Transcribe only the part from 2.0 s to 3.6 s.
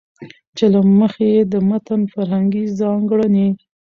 فرهنګي ځانګړنې